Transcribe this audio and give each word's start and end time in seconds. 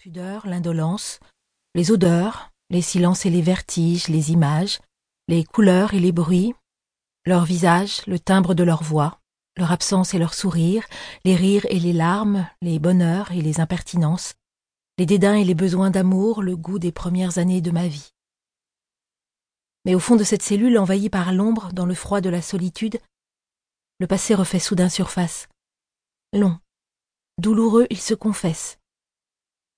pudeur, 0.00 0.46
l'indolence, 0.46 1.20
les 1.74 1.92
odeurs, 1.92 2.50
les 2.70 2.80
silences 2.80 3.26
et 3.26 3.30
les 3.30 3.42
vertiges, 3.42 4.08
les 4.08 4.32
images, 4.32 4.78
les 5.28 5.44
couleurs 5.44 5.92
et 5.92 6.00
les 6.00 6.10
bruits, 6.10 6.54
leur 7.26 7.44
visage, 7.44 8.00
le 8.06 8.18
timbre 8.18 8.54
de 8.54 8.64
leur 8.64 8.82
voix, 8.82 9.20
leur 9.58 9.72
absence 9.72 10.14
et 10.14 10.18
leur 10.18 10.32
sourire, 10.32 10.86
les 11.26 11.36
rires 11.36 11.66
et 11.68 11.78
les 11.78 11.92
larmes, 11.92 12.48
les 12.62 12.78
bonheurs 12.78 13.30
et 13.32 13.42
les 13.42 13.60
impertinences, 13.60 14.36
les 14.96 15.04
dédains 15.04 15.34
et 15.34 15.44
les 15.44 15.54
besoins 15.54 15.90
d'amour, 15.90 16.40
le 16.40 16.56
goût 16.56 16.78
des 16.78 16.92
premières 16.92 17.36
années 17.36 17.60
de 17.60 17.70
ma 17.70 17.86
vie. 17.86 18.14
Mais 19.84 19.94
au 19.94 20.00
fond 20.00 20.16
de 20.16 20.24
cette 20.24 20.42
cellule 20.42 20.78
envahie 20.78 21.10
par 21.10 21.30
l'ombre, 21.30 21.74
dans 21.74 21.84
le 21.84 21.94
froid 21.94 22.22
de 22.22 22.30
la 22.30 22.40
solitude, 22.40 22.98
le 23.98 24.06
passé 24.06 24.34
refait 24.34 24.60
soudain 24.60 24.88
surface. 24.88 25.46
Long, 26.32 26.58
douloureux, 27.36 27.86
il 27.90 28.00
se 28.00 28.14
confesse. 28.14 28.79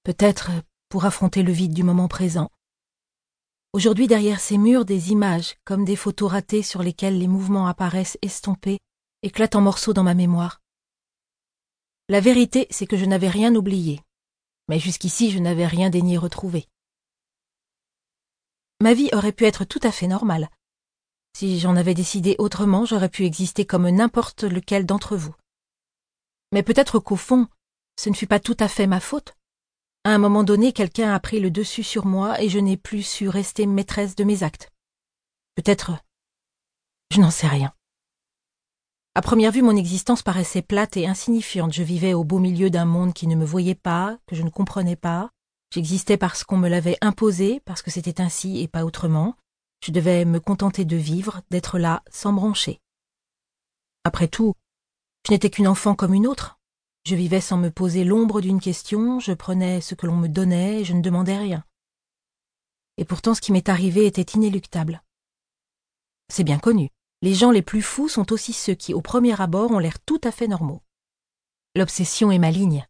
Peut-être 0.05 0.51
pour 0.89 1.05
affronter 1.05 1.45
le 1.45 1.53
vide 1.53 1.75
du 1.75 1.85
moment 1.85 2.09
présent. 2.09 2.51
Aujourd'hui, 3.73 4.09
derrière 4.09 4.41
ces 4.41 4.59
murs, 4.59 4.85
des 4.85 5.13
images, 5.13 5.55
comme 5.65 5.85
des 5.85 5.95
photos 5.95 6.33
ratées 6.33 6.65
sur 6.65 6.83
lesquelles 6.83 7.19
les 7.19 7.29
mouvements 7.29 7.69
apparaissent 7.69 8.19
estompés, 8.21 8.81
éclatent 9.23 9.55
en 9.55 9.61
morceaux 9.61 9.93
dans 9.93 10.03
ma 10.03 10.15
mémoire. 10.15 10.61
La 12.09 12.21
vérité, 12.21 12.67
c'est 12.71 12.87
que 12.87 12.97
je 12.97 13.05
n'avais 13.05 13.29
rien 13.29 13.55
oublié. 13.55 14.01
Mais 14.69 14.81
jusqu'ici, 14.81 15.31
je 15.31 15.39
n'avais 15.39 15.67
rien 15.67 15.89
daigné 15.89 16.19
retrouver. 16.19 16.67
Ma 18.81 18.95
vie 18.95 19.09
aurait 19.13 19.31
pu 19.31 19.45
être 19.45 19.65
tout 19.65 19.81
à 19.85 19.93
fait 19.93 20.09
normale. 20.09 20.51
Si 21.35 21.61
j'en 21.61 21.77
avais 21.77 21.95
décidé 21.95 22.35
autrement, 22.41 22.85
j'aurais 22.85 23.09
pu 23.09 23.25
exister 23.25 23.65
comme 23.65 23.89
n'importe 23.89 24.43
lequel 24.43 24.85
d'entre 24.85 25.17
vous. 25.17 25.35
Mais 26.51 26.65
peut-être 26.65 26.99
qu'au 26.99 27.17
fond, 27.17 27.47
ce 27.97 28.11
ne 28.11 28.15
fut 28.15 28.27
pas 28.27 28.41
tout 28.41 28.57
à 28.59 28.67
fait 28.67 28.89
ma 28.89 28.99
faute. 28.99 29.35
À 30.05 30.11
un 30.11 30.19
moment 30.19 30.43
donné, 30.43 30.73
quelqu'un 30.73 31.15
a 31.15 31.21
pris 31.21 31.39
le 31.39 31.51
dessus 31.51 31.85
sur 31.85 32.07
moi 32.07 32.43
et 32.43 32.49
je 32.49 32.59
n'ai 32.59 32.77
plus 32.77 33.03
su 33.03 33.29
rester 33.29 33.67
maîtresse 33.67 34.17
de 34.17 34.25
mes 34.25 34.43
actes. 34.43 34.69
Peut-être. 35.55 35.93
Je 37.13 37.21
n'en 37.21 37.31
sais 37.31 37.47
rien. 37.47 37.73
À 39.15 39.23
première 39.23 39.53
vue, 39.53 39.63
mon 39.63 39.77
existence 39.77 40.23
paraissait 40.23 40.63
plate 40.63 40.97
et 40.97 41.07
insignifiante. 41.07 41.73
Je 41.73 41.83
vivais 41.83 42.15
au 42.15 42.25
beau 42.25 42.41
milieu 42.41 42.69
d'un 42.69 42.87
monde 42.87 43.13
qui 43.13 43.29
ne 43.29 43.37
me 43.37 43.45
voyait 43.45 43.77
pas, 43.77 44.19
que 44.27 44.35
je 44.35 44.43
ne 44.43 44.51
comprenais 44.51 44.97
pas. 44.97 45.31
J'existais 45.73 46.17
parce 46.17 46.43
qu'on 46.43 46.57
me 46.57 46.69
l'avait 46.69 46.99
imposé, 47.01 47.61
parce 47.61 47.83
que 47.83 47.91
c'était 47.91 48.21
ainsi 48.21 48.61
et 48.61 48.69
pas 48.69 48.85
autrement. 48.85 49.37
Je 49.85 49.93
devais 49.93 50.25
me 50.25 50.41
contenter 50.41 50.85
de 50.85 50.97
vivre, 50.97 51.43
d'être 51.51 51.79
là, 51.79 52.03
sans 52.11 52.33
brancher. 52.33 52.81
Après 54.05 54.29
tout, 54.29 54.55
je 55.27 55.33
n'étais 55.33 55.51
qu'une 55.51 55.69
enfant 55.69 55.95
comme 55.95 56.15
une 56.15 56.27
autre. 56.27 56.59
Je 57.05 57.17
vivais 57.17 57.41
sans 57.41 57.57
me 57.57 57.71
poser 57.71 58.05
l'ombre 58.05 58.41
d'une 58.41 58.61
question, 58.61 59.19
je 59.19 59.33
prenais 59.33 59.81
ce 59.81 59.97
que 59.97 60.07
l'on 60.07 60.17
me 60.17 60.29
donnait 60.29 60.81
et 60.81 60.85
je 60.85 60.93
ne 60.93 61.03
demandais 61.03 61.37
rien. 61.37 61.65
Et 62.97 63.05
pourtant 63.05 63.35
ce 63.35 63.41
qui 63.41 63.51
m'est 63.51 63.69
arrivé 63.69 64.07
était 64.07 64.37
inéluctable. 64.37 65.03
C'est 66.29 66.45
bien 66.45 66.61
connu. 66.61 66.91
Les 67.21 67.35
gens 67.35 67.51
les 67.51 67.63
plus 67.63 67.83
fous 67.83 68.09
sont 68.09 68.33
aussi 68.33 68.53
ceux 68.53 68.75
qui, 68.75 68.95
au 68.95 69.01
premier 69.01 69.41
abord, 69.41 69.73
ont 69.73 69.79
l'air 69.81 69.99
tout 70.01 70.21
à 70.23 70.31
fait 70.31 70.47
normaux. 70.47 70.81
L'obsession 71.75 72.31
est 72.31 72.39
maligne. 72.39 72.87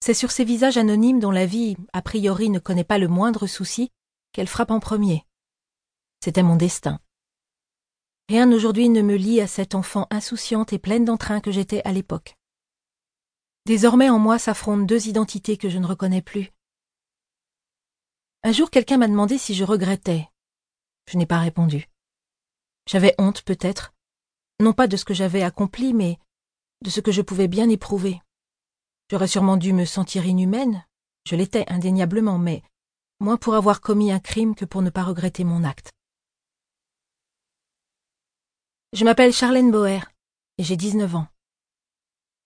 C'est 0.00 0.14
sur 0.14 0.30
ces 0.30 0.44
visages 0.44 0.76
anonymes 0.76 1.20
dont 1.20 1.30
la 1.30 1.46
vie, 1.46 1.76
a 1.92 2.02
priori, 2.02 2.50
ne 2.50 2.58
connaît 2.58 2.84
pas 2.84 2.98
le 2.98 3.08
moindre 3.08 3.46
souci, 3.46 3.90
qu'elle 4.32 4.46
frappe 4.46 4.70
en 4.70 4.80
premier. 4.80 5.24
C'était 6.22 6.42
mon 6.42 6.56
destin. 6.56 7.00
Rien 8.28 8.50
aujourd'hui 8.52 8.88
ne 8.88 9.02
me 9.02 9.16
lie 9.16 9.40
à 9.40 9.46
cette 9.46 9.74
enfant 9.74 10.06
insouciante 10.10 10.72
et 10.72 10.78
pleine 10.78 11.04
d'entrain 11.04 11.40
que 11.40 11.50
j'étais 11.50 11.82
à 11.84 11.92
l'époque. 11.92 12.36
Désormais 13.70 14.10
en 14.10 14.18
moi 14.18 14.40
s'affrontent 14.40 14.82
deux 14.82 15.06
identités 15.06 15.56
que 15.56 15.68
je 15.68 15.78
ne 15.78 15.86
reconnais 15.86 16.22
plus. 16.22 16.50
Un 18.42 18.50
jour 18.50 18.68
quelqu'un 18.68 18.96
m'a 18.96 19.06
demandé 19.06 19.38
si 19.38 19.54
je 19.54 19.62
regrettais. 19.62 20.28
Je 21.06 21.16
n'ai 21.16 21.24
pas 21.24 21.38
répondu. 21.38 21.88
J'avais 22.88 23.14
honte 23.16 23.42
peut-être, 23.42 23.94
non 24.58 24.72
pas 24.72 24.88
de 24.88 24.96
ce 24.96 25.04
que 25.04 25.14
j'avais 25.14 25.44
accompli, 25.44 25.94
mais 25.94 26.18
de 26.82 26.90
ce 26.90 27.00
que 27.00 27.12
je 27.12 27.22
pouvais 27.22 27.46
bien 27.46 27.70
éprouver. 27.70 28.20
J'aurais 29.08 29.28
sûrement 29.28 29.56
dû 29.56 29.72
me 29.72 29.84
sentir 29.84 30.26
inhumaine, 30.26 30.84
je 31.24 31.36
l'étais 31.36 31.64
indéniablement, 31.70 32.38
mais 32.38 32.64
moins 33.20 33.36
pour 33.36 33.54
avoir 33.54 33.80
commis 33.80 34.10
un 34.10 34.18
crime 34.18 34.56
que 34.56 34.64
pour 34.64 34.82
ne 34.82 34.90
pas 34.90 35.04
regretter 35.04 35.44
mon 35.44 35.62
acte. 35.62 35.92
Je 38.94 39.04
m'appelle 39.04 39.32
Charlène 39.32 39.70
Boer 39.70 40.00
et 40.58 40.64
j'ai 40.64 40.76
19 40.76 41.14
ans. 41.14 41.28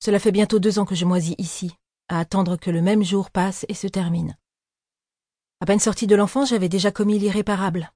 Cela 0.05 0.19
fait 0.19 0.33
bientôt 0.33 0.59
deux 0.59 0.79
ans 0.79 0.85
que 0.85 0.95
je 0.95 1.07
moisis 1.07 1.35
ici, 1.39 1.79
à 2.09 2.19
attendre 2.19 2.59
que 2.59 2.71
le 2.71 2.83
même 2.83 3.03
jour 3.03 3.31
passe 3.31 3.65
et 3.71 3.75
se 3.75 3.87
termine. 3.87 4.37
À 5.61 5.65
peine 5.65 5.79
sortie 5.81 6.07
de 6.07 6.15
l'enfance, 6.15 6.51
j'avais 6.51 6.69
déjà 6.69 6.93
commis 6.93 7.19
l'irréparable. 7.19 7.91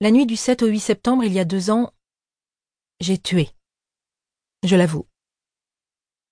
La 0.00 0.10
nuit 0.10 0.24
du 0.24 0.36
7 0.36 0.62
au 0.62 0.66
8 0.68 0.80
septembre, 0.80 1.22
il 1.22 1.34
y 1.34 1.38
a 1.38 1.44
deux 1.44 1.70
ans, 1.70 1.92
j'ai 2.98 3.18
tué. 3.18 3.50
Je 4.62 4.74
l'avoue. 4.74 5.06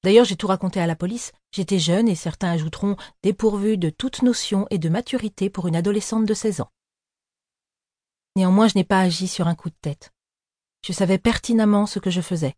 D'ailleurs, 0.02 0.24
j'ai 0.24 0.36
tout 0.36 0.46
raconté 0.46 0.80
à 0.80 0.86
la 0.86 0.96
police. 0.96 1.32
J'étais 1.50 1.78
jeune 1.78 2.08
et 2.08 2.14
certains 2.14 2.52
ajouteront 2.52 2.96
dépourvu 3.22 3.76
de 3.76 3.90
toute 3.90 4.22
notion 4.22 4.66
et 4.70 4.78
de 4.78 4.88
maturité 4.88 5.50
pour 5.50 5.68
une 5.68 5.76
adolescente 5.76 6.24
de 6.24 6.32
16 6.32 6.62
ans. 6.62 6.72
Néanmoins, 8.36 8.68
je 8.68 8.78
n'ai 8.78 8.84
pas 8.84 9.00
agi 9.00 9.28
sur 9.28 9.46
un 9.46 9.54
coup 9.54 9.68
de 9.68 9.76
tête. 9.82 10.10
Je 10.86 10.94
savais 10.94 11.18
pertinemment 11.18 11.84
ce 11.84 11.98
que 11.98 12.08
je 12.08 12.22
faisais. 12.22 12.56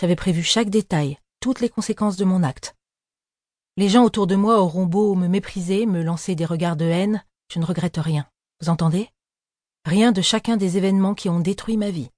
J'avais 0.00 0.16
prévu 0.16 0.42
chaque 0.42 0.70
détail, 0.70 1.18
toutes 1.40 1.60
les 1.60 1.68
conséquences 1.68 2.16
de 2.16 2.24
mon 2.24 2.42
acte. 2.42 2.74
Les 3.76 3.88
gens 3.88 4.04
autour 4.04 4.26
de 4.26 4.34
moi 4.34 4.60
auront 4.60 4.86
beau 4.86 5.14
me 5.14 5.28
mépriser, 5.28 5.86
me 5.86 6.02
lancer 6.02 6.34
des 6.34 6.44
regards 6.44 6.76
de 6.76 6.84
haine, 6.84 7.24
je 7.52 7.58
ne 7.58 7.64
regrette 7.64 7.98
rien. 7.98 8.28
Vous 8.60 8.68
entendez? 8.68 9.10
Rien 9.84 10.12
de 10.12 10.22
chacun 10.22 10.56
des 10.56 10.76
événements 10.76 11.14
qui 11.14 11.28
ont 11.28 11.40
détruit 11.40 11.76
ma 11.76 11.90
vie. 11.90 12.10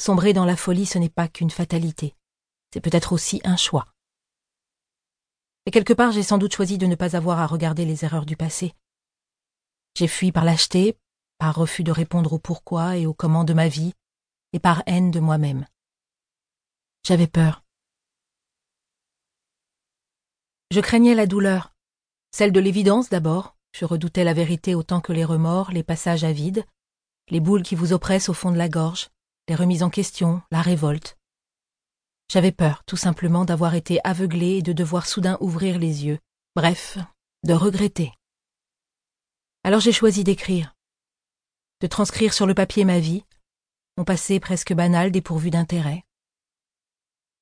Sombrer 0.00 0.32
dans 0.32 0.44
la 0.44 0.56
folie, 0.56 0.86
ce 0.86 0.98
n'est 0.98 1.08
pas 1.08 1.28
qu'une 1.28 1.50
fatalité. 1.50 2.14
C'est 2.72 2.80
peut-être 2.80 3.12
aussi 3.12 3.40
un 3.44 3.56
choix. 3.56 3.86
Et 5.66 5.70
quelque 5.70 5.92
part, 5.92 6.12
j'ai 6.12 6.22
sans 6.22 6.38
doute 6.38 6.54
choisi 6.54 6.78
de 6.78 6.86
ne 6.86 6.94
pas 6.94 7.16
avoir 7.16 7.38
à 7.38 7.46
regarder 7.46 7.84
les 7.84 8.04
erreurs 8.04 8.26
du 8.26 8.36
passé. 8.36 8.74
J'ai 9.94 10.08
fui 10.08 10.32
par 10.32 10.44
lâcheté, 10.44 10.96
par 11.38 11.54
refus 11.54 11.84
de 11.84 11.92
répondre 11.92 12.32
au 12.32 12.38
pourquoi 12.38 12.96
et 12.96 13.06
au 13.06 13.14
comment 13.14 13.44
de 13.44 13.52
ma 13.52 13.68
vie, 13.68 13.92
et 14.52 14.58
par 14.58 14.82
haine 14.86 15.10
de 15.10 15.20
moi-même. 15.20 15.66
J'avais 17.04 17.26
peur. 17.26 17.64
Je 20.70 20.80
craignais 20.80 21.14
la 21.14 21.26
douleur, 21.26 21.74
celle 22.30 22.52
de 22.52 22.60
l'évidence 22.60 23.10
d'abord, 23.10 23.56
je 23.72 23.84
redoutais 23.84 24.24
la 24.24 24.34
vérité 24.34 24.74
autant 24.74 25.00
que 25.00 25.12
les 25.12 25.24
remords, 25.24 25.70
les 25.70 25.82
passages 25.82 26.22
à 26.22 26.32
vide, 26.32 26.64
les 27.28 27.40
boules 27.40 27.62
qui 27.62 27.74
vous 27.74 27.92
oppressent 27.92 28.28
au 28.28 28.34
fond 28.34 28.52
de 28.52 28.56
la 28.56 28.68
gorge, 28.68 29.08
les 29.48 29.54
remises 29.54 29.82
en 29.82 29.90
question, 29.90 30.42
la 30.50 30.62
révolte. 30.62 31.18
J'avais 32.30 32.52
peur, 32.52 32.84
tout 32.86 32.96
simplement, 32.96 33.44
d'avoir 33.44 33.74
été 33.74 33.98
aveuglé 34.04 34.58
et 34.58 34.62
de 34.62 34.72
devoir 34.72 35.06
soudain 35.06 35.36
ouvrir 35.40 35.78
les 35.78 36.06
yeux, 36.06 36.20
bref, 36.54 36.98
de 37.44 37.52
regretter. 37.52 38.12
Alors 39.64 39.80
j'ai 39.80 39.92
choisi 39.92 40.24
d'écrire, 40.24 40.74
de 41.80 41.88
transcrire 41.88 42.32
sur 42.32 42.46
le 42.46 42.54
papier 42.54 42.84
ma 42.84 43.00
vie, 43.00 43.24
mon 43.98 44.04
passé 44.04 44.38
presque 44.40 44.72
banal 44.72 45.10
dépourvu 45.10 45.50
d'intérêt. 45.50 46.04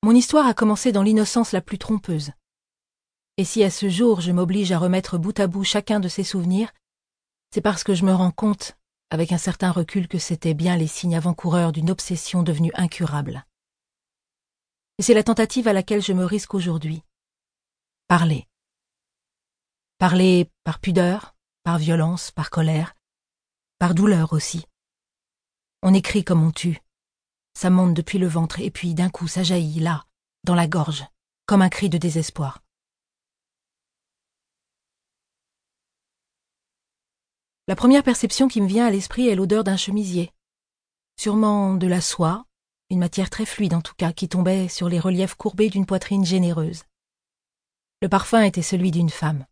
Mon 0.03 0.15
histoire 0.15 0.47
a 0.47 0.55
commencé 0.55 0.91
dans 0.91 1.03
l'innocence 1.03 1.51
la 1.51 1.61
plus 1.61 1.77
trompeuse. 1.77 2.31
Et 3.37 3.45
si 3.45 3.63
à 3.63 3.69
ce 3.69 3.87
jour 3.87 4.19
je 4.19 4.31
m'oblige 4.31 4.71
à 4.71 4.79
remettre 4.79 5.19
bout 5.19 5.39
à 5.39 5.45
bout 5.45 5.63
chacun 5.63 5.99
de 5.99 6.07
ces 6.07 6.23
souvenirs, 6.23 6.71
c'est 7.53 7.61
parce 7.61 7.83
que 7.83 7.93
je 7.93 8.03
me 8.03 8.13
rends 8.13 8.31
compte, 8.31 8.77
avec 9.11 9.31
un 9.31 9.37
certain 9.37 9.71
recul, 9.71 10.07
que 10.07 10.17
c'était 10.17 10.55
bien 10.55 10.75
les 10.75 10.87
signes 10.87 11.15
avant-coureurs 11.15 11.71
d'une 11.71 11.91
obsession 11.91 12.41
devenue 12.41 12.71
incurable. 12.73 13.45
Et 14.97 15.03
c'est 15.03 15.13
la 15.13 15.23
tentative 15.23 15.67
à 15.67 15.73
laquelle 15.73 16.01
je 16.01 16.13
me 16.13 16.25
risque 16.25 16.55
aujourd'hui. 16.55 17.03
Parler. 18.07 18.47
Parler 19.99 20.49
par 20.63 20.79
pudeur, 20.79 21.35
par 21.63 21.77
violence, 21.77 22.31
par 22.31 22.49
colère, 22.49 22.95
par 23.77 23.93
douleur 23.93 24.33
aussi. 24.33 24.65
On 25.83 25.93
écrit 25.93 26.23
comme 26.23 26.43
on 26.43 26.51
tue. 26.51 26.81
Ça 27.53 27.69
monte 27.69 27.93
depuis 27.93 28.17
le 28.17 28.27
ventre 28.27 28.59
et 28.59 28.71
puis 28.71 28.93
d'un 28.93 29.09
coup 29.09 29.27
ça 29.27 29.43
jaillit 29.43 29.79
là, 29.79 30.05
dans 30.43 30.55
la 30.55 30.67
gorge, 30.67 31.05
comme 31.45 31.61
un 31.61 31.69
cri 31.69 31.89
de 31.89 31.97
désespoir. 31.97 32.63
La 37.67 37.75
première 37.75 38.03
perception 38.03 38.47
qui 38.47 38.59
me 38.59 38.67
vient 38.67 38.87
à 38.87 38.91
l'esprit 38.91 39.27
est 39.27 39.35
l'odeur 39.35 39.63
d'un 39.63 39.77
chemisier. 39.77 40.33
Sûrement 41.17 41.75
de 41.75 41.87
la 41.87 42.01
soie, 42.01 42.45
une 42.89 42.99
matière 42.99 43.29
très 43.29 43.45
fluide 43.45 43.73
en 43.73 43.81
tout 43.81 43.93
cas, 43.95 44.11
qui 44.11 44.27
tombait 44.27 44.67
sur 44.67 44.89
les 44.89 44.99
reliefs 44.99 45.35
courbés 45.35 45.69
d'une 45.69 45.85
poitrine 45.85 46.25
généreuse. 46.25 46.83
Le 48.01 48.09
parfum 48.09 48.41
était 48.41 48.61
celui 48.61 48.91
d'une 48.91 49.09
femme. 49.09 49.45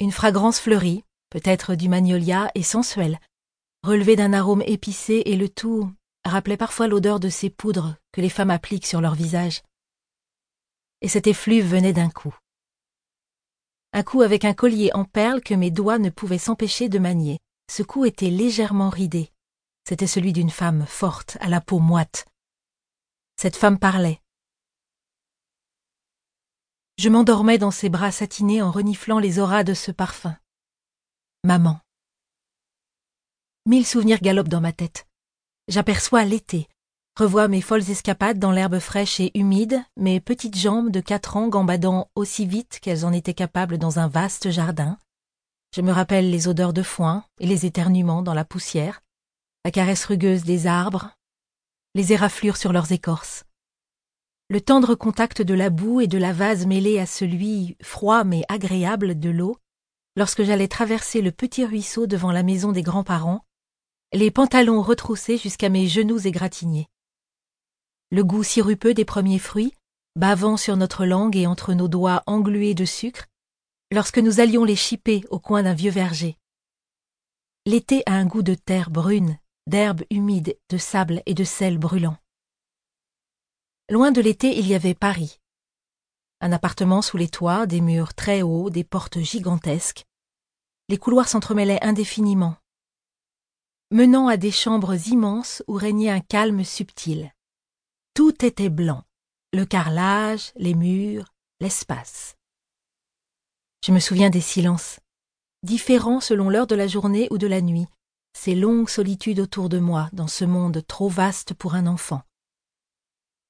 Une 0.00 0.12
fragrance 0.12 0.60
fleurie, 0.60 1.04
peut-être 1.30 1.74
du 1.74 1.88
magnolia, 1.88 2.50
et 2.54 2.62
sensuelle, 2.62 3.20
relevée 3.82 4.16
d'un 4.16 4.32
arôme 4.32 4.62
épicé 4.66 5.22
et 5.24 5.36
le 5.36 5.48
tout 5.48 5.90
rappelait 6.28 6.56
parfois 6.56 6.88
l'odeur 6.88 7.20
de 7.20 7.28
ces 7.28 7.50
poudres 7.50 7.96
que 8.12 8.20
les 8.20 8.28
femmes 8.28 8.50
appliquent 8.50 8.86
sur 8.86 9.00
leur 9.00 9.14
visage. 9.14 9.62
Et 11.00 11.08
cet 11.08 11.26
effluve 11.26 11.66
venait 11.66 11.92
d'un 11.92 12.10
coup. 12.10 12.36
un 13.92 14.02
cou 14.02 14.22
avec 14.22 14.44
un 14.44 14.54
collier 14.54 14.90
en 14.94 15.04
perles 15.04 15.42
que 15.42 15.54
mes 15.54 15.70
doigts 15.70 15.98
ne 15.98 16.10
pouvaient 16.10 16.38
s'empêcher 16.38 16.88
de 16.88 16.98
manier. 16.98 17.38
Ce 17.70 17.82
cou 17.82 18.04
était 18.04 18.30
légèrement 18.30 18.90
ridé. 18.90 19.30
C'était 19.88 20.06
celui 20.06 20.32
d'une 20.32 20.50
femme 20.50 20.86
forte, 20.86 21.38
à 21.40 21.48
la 21.48 21.60
peau 21.60 21.78
moite. 21.78 22.26
Cette 23.36 23.56
femme 23.56 23.78
parlait. 23.78 24.20
Je 26.98 27.08
m'endormais 27.08 27.58
dans 27.58 27.70
ses 27.70 27.88
bras 27.88 28.12
satinés 28.12 28.60
en 28.60 28.70
reniflant 28.70 29.18
les 29.18 29.38
auras 29.38 29.64
de 29.64 29.72
ce 29.72 29.90
parfum. 29.90 30.36
Maman. 31.44 31.80
Mille 33.66 33.86
souvenirs 33.86 34.20
galopent 34.20 34.48
dans 34.48 34.60
ma 34.60 34.72
tête. 34.72 35.07
J'aperçois 35.68 36.24
l'été, 36.24 36.66
revois 37.18 37.46
mes 37.46 37.60
folles 37.60 37.90
escapades 37.90 38.38
dans 38.38 38.52
l'herbe 38.52 38.78
fraîche 38.78 39.20
et 39.20 39.38
humide, 39.38 39.82
mes 39.98 40.18
petites 40.18 40.56
jambes 40.56 40.90
de 40.90 41.00
quatre 41.00 41.36
ans 41.36 41.48
gambadant 41.48 42.10
aussi 42.14 42.46
vite 42.46 42.78
qu'elles 42.80 43.04
en 43.04 43.12
étaient 43.12 43.34
capables 43.34 43.76
dans 43.76 43.98
un 43.98 44.08
vaste 44.08 44.50
jardin. 44.50 44.96
Je 45.76 45.82
me 45.82 45.92
rappelle 45.92 46.30
les 46.30 46.48
odeurs 46.48 46.72
de 46.72 46.82
foin 46.82 47.22
et 47.38 47.46
les 47.46 47.66
éternuements 47.66 48.22
dans 48.22 48.32
la 48.32 48.46
poussière, 48.46 49.02
la 49.66 49.70
caresse 49.70 50.06
rugueuse 50.06 50.42
des 50.42 50.66
arbres, 50.66 51.10
les 51.94 52.14
éraflures 52.14 52.56
sur 52.56 52.72
leurs 52.72 52.90
écorces. 52.92 53.44
Le 54.48 54.62
tendre 54.62 54.94
contact 54.94 55.42
de 55.42 55.52
la 55.52 55.68
boue 55.68 56.00
et 56.00 56.06
de 56.06 56.16
la 56.16 56.32
vase 56.32 56.64
mêlé 56.64 56.98
à 56.98 57.04
celui 57.04 57.76
froid 57.82 58.24
mais 58.24 58.42
agréable 58.48 59.20
de 59.20 59.28
l'eau, 59.28 59.58
lorsque 60.16 60.44
j'allais 60.44 60.68
traverser 60.68 61.20
le 61.20 61.30
petit 61.30 61.66
ruisseau 61.66 62.06
devant 62.06 62.32
la 62.32 62.42
maison 62.42 62.72
des 62.72 62.82
grands-parents, 62.82 63.44
les 64.14 64.30
pantalons 64.30 64.80
retroussés 64.80 65.36
jusqu'à 65.36 65.68
mes 65.68 65.86
genoux 65.86 66.26
égratignés. 66.26 66.88
Le 68.10 68.24
goût 68.24 68.42
sirupeux 68.42 68.94
des 68.94 69.04
premiers 69.04 69.38
fruits, 69.38 69.74
bavant 70.16 70.56
sur 70.56 70.78
notre 70.78 71.04
langue 71.04 71.36
et 71.36 71.46
entre 71.46 71.74
nos 71.74 71.88
doigts 71.88 72.22
englués 72.26 72.74
de 72.74 72.86
sucre, 72.86 73.26
lorsque 73.90 74.18
nous 74.18 74.40
allions 74.40 74.64
les 74.64 74.76
chipper 74.76 75.24
au 75.30 75.38
coin 75.38 75.62
d'un 75.62 75.74
vieux 75.74 75.90
verger. 75.90 76.38
L'été 77.66 78.02
a 78.06 78.12
un 78.12 78.24
goût 78.24 78.42
de 78.42 78.54
terre 78.54 78.90
brune, 78.90 79.38
d'herbe 79.66 80.02
humide, 80.10 80.56
de 80.70 80.78
sable 80.78 81.22
et 81.26 81.34
de 81.34 81.44
sel 81.44 81.76
brûlant. 81.76 82.16
Loin 83.90 84.10
de 84.10 84.22
l'été, 84.22 84.58
il 84.58 84.66
y 84.66 84.74
avait 84.74 84.94
Paris. 84.94 85.38
Un 86.40 86.52
appartement 86.52 87.02
sous 87.02 87.18
les 87.18 87.28
toits, 87.28 87.66
des 87.66 87.82
murs 87.82 88.14
très 88.14 88.40
hauts, 88.40 88.70
des 88.70 88.84
portes 88.84 89.18
gigantesques. 89.18 90.06
Les 90.88 90.96
couloirs 90.96 91.28
s'entremêlaient 91.28 91.84
indéfiniment, 91.84 92.56
menant 93.90 94.28
à 94.28 94.36
des 94.36 94.50
chambres 94.50 95.08
immenses 95.08 95.62
où 95.66 95.74
régnait 95.74 96.10
un 96.10 96.20
calme 96.20 96.64
subtil. 96.64 97.32
Tout 98.14 98.44
était 98.44 98.68
blanc, 98.68 99.04
le 99.52 99.64
carrelage, 99.64 100.52
les 100.56 100.74
murs, 100.74 101.34
l'espace. 101.60 102.36
Je 103.84 103.92
me 103.92 104.00
souviens 104.00 104.28
des 104.28 104.40
silences, 104.40 105.00
différents 105.62 106.20
selon 106.20 106.50
l'heure 106.50 106.66
de 106.66 106.74
la 106.74 106.86
journée 106.86 107.28
ou 107.30 107.38
de 107.38 107.46
la 107.46 107.60
nuit, 107.60 107.86
ces 108.34 108.54
longues 108.54 108.90
solitudes 108.90 109.40
autour 109.40 109.68
de 109.68 109.78
moi 109.78 110.10
dans 110.12 110.28
ce 110.28 110.44
monde 110.44 110.84
trop 110.86 111.08
vaste 111.08 111.54
pour 111.54 111.74
un 111.74 111.86
enfant. 111.86 112.22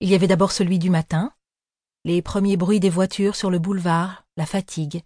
Il 0.01 0.09
y 0.09 0.15
avait 0.15 0.29
d'abord 0.29 0.53
celui 0.53 0.79
du 0.79 0.91
matin, 0.91 1.33
les 2.05 2.23
premiers 2.23 2.57
bruits 2.57 2.81
des 2.81 2.91
voitures 2.91 3.35
sur 3.35 3.51
le 3.51 3.59
boulevard, 3.59 4.25
la 4.37 4.47
fatigue, 4.47 5.03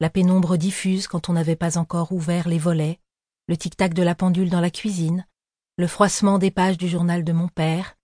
la 0.00 0.10
pénombre 0.10 0.58
diffuse 0.58 1.06
quand 1.06 1.28
on 1.28 1.32
n'avait 1.32 1.56
pas 1.56 1.78
encore 1.78 2.12
ouvert 2.12 2.48
les 2.48 2.58
volets, 2.58 3.00
le 3.46 3.56
tic-tac 3.56 3.94
de 3.94 4.02
la 4.02 4.14
pendule 4.14 4.50
dans 4.50 4.60
la 4.60 4.70
cuisine, 4.70 5.26
le 5.76 5.86
froissement 5.86 6.38
des 6.38 6.50
pages 6.50 6.78
du 6.78 6.88
journal 6.88 7.24
de 7.24 7.32
mon 7.32 7.48
père, 7.48 7.96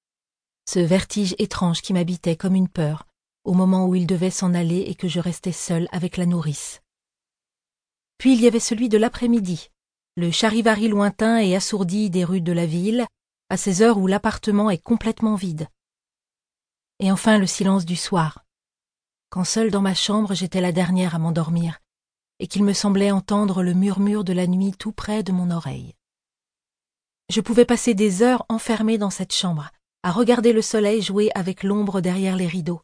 ce 0.68 0.80
vertige 0.80 1.34
étrange 1.38 1.82
qui 1.82 1.92
m'habitait 1.92 2.36
comme 2.36 2.54
une 2.54 2.68
peur 2.68 3.06
au 3.44 3.54
moment 3.54 3.86
où 3.86 3.94
il 3.94 4.06
devait 4.06 4.30
s'en 4.30 4.54
aller 4.54 4.80
et 4.80 4.94
que 4.94 5.08
je 5.08 5.20
restais 5.20 5.52
seule 5.52 5.88
avec 5.92 6.16
la 6.16 6.26
nourrice. 6.26 6.82
Puis 8.18 8.34
il 8.34 8.40
y 8.40 8.46
avait 8.46 8.60
celui 8.60 8.88
de 8.88 8.98
l'après-midi, 8.98 9.70
le 10.16 10.30
charivari 10.30 10.88
lointain 10.88 11.38
et 11.38 11.56
assourdi 11.56 12.10
des 12.10 12.24
rues 12.24 12.42
de 12.42 12.52
la 12.52 12.66
ville, 12.66 13.06
à 13.48 13.56
ces 13.56 13.82
heures 13.82 13.98
où 13.98 14.06
l'appartement 14.06 14.70
est 14.70 14.82
complètement 14.82 15.36
vide. 15.36 15.68
Et 16.98 17.10
enfin 17.10 17.38
le 17.38 17.46
silence 17.46 17.86
du 17.86 17.96
soir, 17.96 18.44
quand 19.30 19.44
seule 19.44 19.70
dans 19.70 19.80
ma 19.80 19.94
chambre 19.94 20.34
j'étais 20.34 20.60
la 20.60 20.72
dernière 20.72 21.14
à 21.14 21.18
m'endormir, 21.18 21.80
et 22.40 22.48
qu'il 22.48 22.64
me 22.64 22.72
semblait 22.72 23.12
entendre 23.12 23.62
le 23.62 23.74
murmure 23.74 24.24
de 24.24 24.32
la 24.32 24.46
nuit 24.46 24.72
tout 24.72 24.92
près 24.92 25.22
de 25.22 25.30
mon 25.30 25.50
oreille. 25.50 25.94
Je 27.28 27.40
pouvais 27.40 27.64
passer 27.64 27.94
des 27.94 28.22
heures 28.22 28.44
enfermée 28.48 28.98
dans 28.98 29.10
cette 29.10 29.32
chambre, 29.32 29.70
à 30.02 30.10
regarder 30.10 30.52
le 30.52 30.62
soleil 30.62 31.02
jouer 31.02 31.30
avec 31.36 31.62
l'ombre 31.62 32.00
derrière 32.00 32.34
les 32.34 32.48
rideaux. 32.48 32.80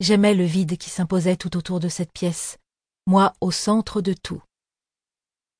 J'aimais 0.00 0.34
le 0.34 0.44
vide 0.44 0.78
qui 0.78 0.88
s'imposait 0.88 1.36
tout 1.36 1.56
autour 1.56 1.80
de 1.80 1.88
cette 1.88 2.12
pièce, 2.12 2.56
moi 3.06 3.34
au 3.40 3.50
centre 3.50 4.00
de 4.00 4.14
tout. 4.14 4.42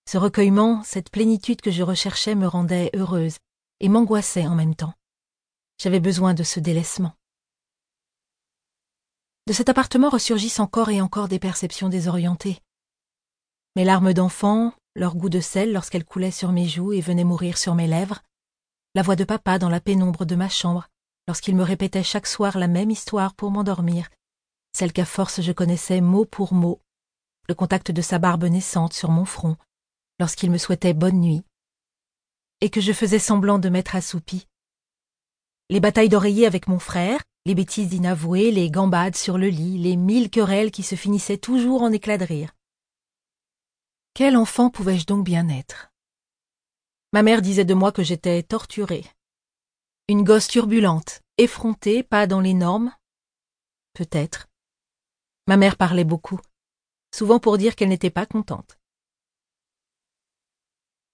Ce 0.08 0.16
recueillement, 0.16 0.82
cette 0.84 1.10
plénitude 1.10 1.60
que 1.60 1.72
je 1.72 1.82
recherchais 1.82 2.34
me 2.36 2.46
rendait 2.46 2.90
heureuse 2.94 3.38
et 3.80 3.88
m'angoissait 3.88 4.46
en 4.46 4.54
même 4.54 4.76
temps. 4.76 4.94
J'avais 5.78 6.00
besoin 6.00 6.32
de 6.32 6.44
ce 6.44 6.60
délaissement. 6.60 7.14
De 9.46 9.52
cet 9.52 9.68
appartement 9.68 10.08
ressurgissent 10.08 10.60
encore 10.60 10.90
et 10.90 11.00
encore 11.00 11.28
des 11.28 11.38
perceptions 11.38 11.88
désorientées. 11.88 12.60
Mes 13.76 13.84
larmes 13.84 14.14
d'enfant, 14.14 14.72
leur 14.94 15.16
goût 15.16 15.28
de 15.28 15.40
sel 15.40 15.70
lorsqu'elles 15.70 16.06
coulaient 16.06 16.30
sur 16.30 16.50
mes 16.50 16.66
joues 16.66 16.94
et 16.94 17.02
venaient 17.02 17.24
mourir 17.24 17.58
sur 17.58 17.74
mes 17.74 17.86
lèvres, 17.86 18.22
la 18.94 19.02
voix 19.02 19.16
de 19.16 19.24
papa 19.24 19.58
dans 19.58 19.68
la 19.68 19.80
pénombre 19.80 20.24
de 20.24 20.34
ma 20.34 20.48
chambre, 20.48 20.88
lorsqu'il 21.28 21.54
me 21.54 21.62
répétait 21.62 22.02
chaque 22.02 22.26
soir 22.26 22.56
la 22.56 22.68
même 22.68 22.90
histoire 22.90 23.34
pour 23.34 23.50
m'endormir, 23.50 24.08
celle 24.72 24.94
qu'à 24.94 25.04
force 25.04 25.42
je 25.42 25.52
connaissais 25.52 26.00
mot 26.00 26.24
pour 26.24 26.54
mot, 26.54 26.80
le 27.50 27.54
contact 27.54 27.90
de 27.90 28.00
sa 28.00 28.18
barbe 28.18 28.44
naissante 28.44 28.94
sur 28.94 29.10
mon 29.10 29.26
front, 29.26 29.58
lorsqu'il 30.18 30.50
me 30.50 30.56
souhaitait 30.56 30.94
bonne 30.94 31.20
nuit, 31.20 31.44
et 32.62 32.70
que 32.70 32.80
je 32.80 32.94
faisais 32.94 33.18
semblant 33.18 33.58
de 33.58 33.68
m'être 33.68 33.94
assoupie. 33.94 34.46
Les 35.68 35.80
batailles 35.80 36.08
d'oreiller 36.08 36.46
avec 36.46 36.66
mon 36.66 36.78
frère, 36.78 37.20
les 37.44 37.54
bêtises 37.54 37.92
inavouées, 37.92 38.52
les 38.52 38.70
gambades 38.70 39.16
sur 39.16 39.36
le 39.36 39.48
lit, 39.48 39.76
les 39.76 39.96
mille 39.96 40.30
querelles 40.30 40.70
qui 40.70 40.82
se 40.82 40.94
finissaient 40.94 41.36
toujours 41.36 41.82
en 41.82 41.92
éclats 41.92 42.16
de 42.16 42.24
rire. 42.24 42.55
Quel 44.18 44.38
enfant 44.38 44.70
pouvais-je 44.70 45.04
donc 45.04 45.26
bien 45.26 45.46
être? 45.50 45.92
Ma 47.12 47.22
mère 47.22 47.42
disait 47.42 47.66
de 47.66 47.74
moi 47.74 47.92
que 47.92 48.02
j'étais 48.02 48.42
torturée. 48.42 49.04
Une 50.08 50.24
gosse 50.24 50.48
turbulente, 50.48 51.20
effrontée, 51.36 52.02
pas 52.02 52.26
dans 52.26 52.40
les 52.40 52.54
normes? 52.54 52.96
Peut-être. 53.92 54.46
Ma 55.46 55.58
mère 55.58 55.76
parlait 55.76 56.02
beaucoup, 56.02 56.40
souvent 57.14 57.38
pour 57.38 57.58
dire 57.58 57.76
qu'elle 57.76 57.90
n'était 57.90 58.08
pas 58.08 58.24
contente. 58.24 58.78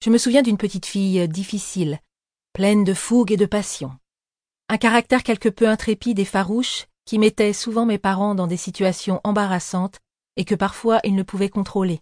Je 0.05 0.09
me 0.09 0.17
souviens 0.17 0.43
d'une 0.43 0.57
petite 0.57 0.87
fille 0.87 1.27
difficile, 1.27 1.99
pleine 2.53 2.85
de 2.85 2.95
fougue 2.95 3.33
et 3.33 3.37
de 3.37 3.47
passion. 3.47 3.99
Un 4.69 4.79
caractère 4.79 5.25
quelque 5.25 5.49
peu 5.49 5.69
intrépide 5.69 6.21
et 6.21 6.25
farouche 6.25 6.87
qui 7.05 7.19
mettait 7.19 7.53
souvent 7.53 7.85
mes 7.85 7.99
parents 7.99 8.37
dans 8.37 8.47
des 8.47 8.57
situations 8.57 9.21
embarrassantes 9.25 9.99
et 10.37 10.45
que 10.45 10.55
parfois 10.55 11.01
ils 11.03 11.17
ne 11.17 11.25
pouvaient 11.25 11.51
contrôler. 11.51 12.01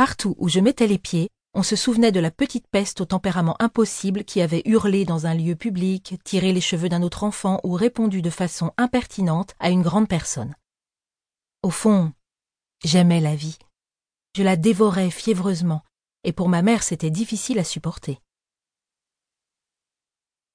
Partout 0.00 0.34
où 0.38 0.48
je 0.48 0.60
mettais 0.60 0.86
les 0.86 0.96
pieds, 0.96 1.28
on 1.52 1.62
se 1.62 1.76
souvenait 1.76 2.10
de 2.10 2.20
la 2.20 2.30
petite 2.30 2.66
peste 2.68 3.02
au 3.02 3.04
tempérament 3.04 3.54
impossible 3.58 4.24
qui 4.24 4.40
avait 4.40 4.62
hurlé 4.64 5.04
dans 5.04 5.26
un 5.26 5.34
lieu 5.34 5.56
public, 5.56 6.14
tiré 6.24 6.54
les 6.54 6.62
cheveux 6.62 6.88
d'un 6.88 7.02
autre 7.02 7.22
enfant 7.22 7.60
ou 7.64 7.74
répondu 7.74 8.22
de 8.22 8.30
façon 8.30 8.72
impertinente 8.78 9.54
à 9.58 9.68
une 9.68 9.82
grande 9.82 10.08
personne. 10.08 10.54
Au 11.62 11.68
fond, 11.68 12.14
j'aimais 12.82 13.20
la 13.20 13.36
vie. 13.36 13.58
Je 14.34 14.42
la 14.42 14.56
dévorais 14.56 15.10
fiévreusement, 15.10 15.82
et 16.24 16.32
pour 16.32 16.48
ma 16.48 16.62
mère 16.62 16.82
c'était 16.82 17.10
difficile 17.10 17.58
à 17.58 17.64
supporter. 17.64 18.22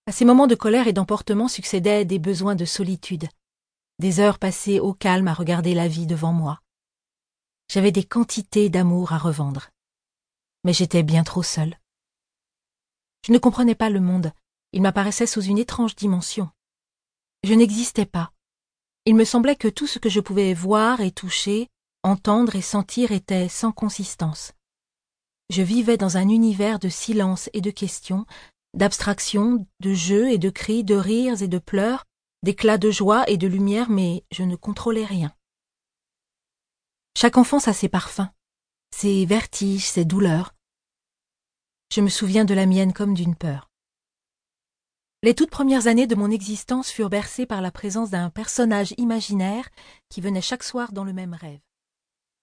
À 0.07 0.11
ces 0.11 0.25
moments 0.25 0.47
de 0.47 0.55
colère 0.55 0.87
et 0.87 0.93
d'emportement 0.93 1.49
succédaient 1.49 2.03
des 2.03 2.17
besoins 2.17 2.55
de 2.55 2.65
solitude, 2.65 3.27
des 3.99 4.19
heures 4.19 4.39
passées 4.39 4.79
au 4.79 4.95
calme 4.95 5.27
à 5.27 5.35
regarder 5.35 5.75
la 5.75 5.87
vie 5.87 6.07
devant 6.07 6.33
moi. 6.33 6.61
J'avais 7.69 7.91
des 7.91 8.03
quantités 8.03 8.69
d'amour 8.69 9.13
à 9.13 9.17
revendre. 9.17 9.69
Mais 10.63 10.73
j'étais 10.73 11.03
bien 11.03 11.23
trop 11.23 11.43
seule. 11.43 11.77
Je 13.25 13.31
ne 13.31 13.37
comprenais 13.37 13.75
pas 13.75 13.89
le 13.89 13.99
monde, 13.99 14.31
il 14.71 14.81
m'apparaissait 14.81 15.25
sous 15.25 15.41
une 15.41 15.57
étrange 15.57 15.95
dimension. 15.95 16.49
Je 17.43 17.53
n'existais 17.53 18.05
pas. 18.05 18.31
Il 19.05 19.15
me 19.15 19.25
semblait 19.25 19.55
que 19.55 19.67
tout 19.67 19.87
ce 19.87 19.99
que 19.99 20.09
je 20.09 20.19
pouvais 20.19 20.53
voir 20.53 21.01
et 21.01 21.11
toucher, 21.11 21.67
entendre 22.03 22.55
et 22.55 22.61
sentir 22.61 23.11
était 23.11 23.49
sans 23.49 23.71
consistance. 23.71 24.53
Je 25.49 25.61
vivais 25.61 25.97
dans 25.97 26.17
un 26.17 26.27
univers 26.29 26.79
de 26.79 26.89
silence 26.89 27.49
et 27.53 27.61
de 27.61 27.71
questions, 27.71 28.25
d'abstractions, 28.73 29.65
de 29.79 29.93
jeux 29.93 30.31
et 30.31 30.37
de 30.37 30.49
cris, 30.49 30.83
de 30.83 30.95
rires 30.95 31.41
et 31.41 31.47
de 31.47 31.59
pleurs, 31.59 32.03
d'éclats 32.43 32.77
de 32.77 32.91
joie 32.91 33.29
et 33.29 33.37
de 33.37 33.47
lumière, 33.47 33.89
mais 33.89 34.23
je 34.31 34.43
ne 34.43 34.55
contrôlais 34.55 35.05
rien. 35.05 35.33
Chaque 37.17 37.37
enfance 37.37 37.69
a 37.69 37.73
ses 37.73 37.87
parfums, 37.87 38.27
ses 38.91 39.25
vertiges, 39.25 39.85
ses 39.85 40.03
douleurs. 40.03 40.53
Je 41.93 42.01
me 42.01 42.09
souviens 42.09 42.43
de 42.43 42.53
la 42.53 42.65
mienne 42.65 42.91
comme 42.91 43.13
d'une 43.13 43.35
peur. 43.35 43.71
Les 45.23 45.33
toutes 45.33 45.49
premières 45.49 45.87
années 45.87 46.07
de 46.07 46.15
mon 46.15 46.29
existence 46.29 46.91
furent 46.91 47.09
bercées 47.09 47.45
par 47.45 47.61
la 47.61 47.71
présence 47.71 48.09
d'un 48.09 48.29
personnage 48.29 48.93
imaginaire 48.97 49.69
qui 50.09 50.19
venait 50.19 50.41
chaque 50.41 50.63
soir 50.63 50.91
dans 50.91 51.05
le 51.05 51.13
même 51.13 51.33
rêve. 51.33 51.61